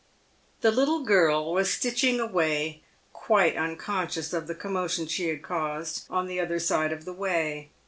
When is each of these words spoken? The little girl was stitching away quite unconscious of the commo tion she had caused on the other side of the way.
The 0.61 0.71
little 0.71 1.01
girl 1.03 1.53
was 1.53 1.71
stitching 1.71 2.19
away 2.19 2.81
quite 3.13 3.55
unconscious 3.55 4.33
of 4.33 4.47
the 4.47 4.55
commo 4.55 4.89
tion 4.89 5.05
she 5.05 5.27
had 5.27 5.43
caused 5.43 6.07
on 6.09 6.25
the 6.25 6.39
other 6.39 6.57
side 6.57 6.91
of 6.91 7.05
the 7.05 7.13
way. 7.13 7.69